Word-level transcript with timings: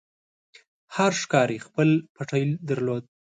هر 0.95 1.11
ښکاري 1.21 1.57
خپل 1.65 1.89
پټی 2.15 2.43
درلود. 2.69 3.03